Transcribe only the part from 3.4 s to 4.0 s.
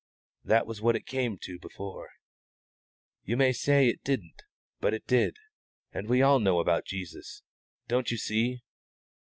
say